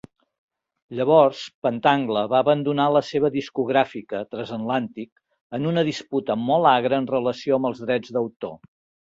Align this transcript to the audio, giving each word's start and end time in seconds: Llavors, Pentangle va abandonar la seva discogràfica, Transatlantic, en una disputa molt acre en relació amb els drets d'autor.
Llavors, 0.99 1.41
Pentangle 1.67 2.23
va 2.31 2.39
abandonar 2.45 2.87
la 2.93 3.03
seva 3.09 3.31
discogràfica, 3.35 4.23
Transatlantic, 4.33 5.13
en 5.59 5.69
una 5.75 5.85
disputa 5.93 6.39
molt 6.49 6.71
acre 6.73 7.01
en 7.03 7.09
relació 7.15 7.61
amb 7.61 7.71
els 7.73 7.85
drets 7.87 8.17
d'autor. 8.19 8.59